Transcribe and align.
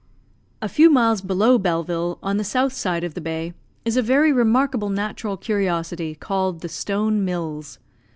A 0.63 0.67
few 0.67 0.89
miles 0.89 1.21
below 1.21 1.59
Belleville, 1.59 2.17
on 2.23 2.37
the 2.37 2.43
south 2.43 2.73
side 2.73 3.03
of 3.03 3.13
the 3.13 3.21
bay, 3.21 3.53
is 3.85 3.97
a 3.97 4.01
very 4.01 4.33
remarkable 4.33 4.89
natural 4.89 5.37
curiosity, 5.37 6.15
called 6.15 6.61
"The 6.61 6.69
Stone 6.69 7.23
Mills." 7.23 7.77